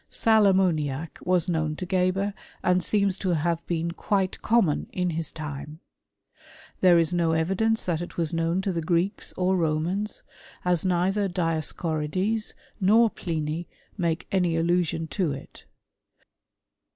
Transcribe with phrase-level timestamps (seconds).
[0.09, 5.31] Sal ammoniac was known to Geber, and seentf to have been quite common in his
[5.31, 5.79] time.
[6.79, 10.23] There is nHii: evidence that it was known to the Greeks or Romans,
[10.65, 15.65] as neither Dioscorides nor Pliny make any idlusiott'' to it.